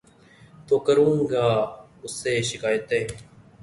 تو 0.67 0.75
کروں 0.85 1.15
گا 1.31 1.47
اُس 2.03 2.13
سے 2.21 2.33
شکائتیں 2.49 3.05